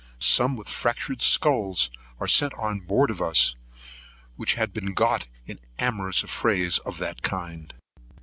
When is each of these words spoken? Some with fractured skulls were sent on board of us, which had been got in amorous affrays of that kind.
Some 0.17 0.55
with 0.55 0.67
fractured 0.67 1.21
skulls 1.21 1.91
were 2.17 2.27
sent 2.27 2.55
on 2.55 2.79
board 2.79 3.11
of 3.11 3.21
us, 3.21 3.53
which 4.35 4.55
had 4.55 4.73
been 4.73 4.95
got 4.95 5.27
in 5.45 5.59
amorous 5.77 6.23
affrays 6.23 6.79
of 6.79 6.97
that 6.97 7.21
kind. 7.21 7.71